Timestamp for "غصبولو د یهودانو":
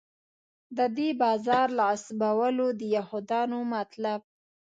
1.89-3.59